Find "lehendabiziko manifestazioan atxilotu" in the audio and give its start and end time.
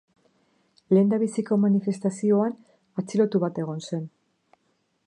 0.95-3.45